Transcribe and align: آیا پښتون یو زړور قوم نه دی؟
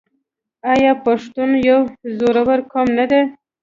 آیا 0.73 0.91
پښتون 1.05 1.49
یو 1.69 1.79
زړور 2.17 2.59
قوم 2.71 2.87
نه 2.99 3.05
دی؟ 3.11 3.21